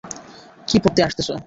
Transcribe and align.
কি 0.67 0.77
পড়তে 0.79 1.01
আসতেছো? 1.03 1.33